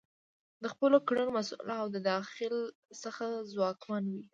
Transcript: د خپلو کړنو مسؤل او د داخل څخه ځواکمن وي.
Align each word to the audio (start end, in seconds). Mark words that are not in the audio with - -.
د 0.61 0.63
خپلو 0.73 0.97
کړنو 1.07 1.35
مسؤل 1.37 1.67
او 1.81 1.85
د 1.95 1.97
داخل 2.11 2.55
څخه 3.03 3.25
ځواکمن 3.51 4.03
وي. 4.13 4.23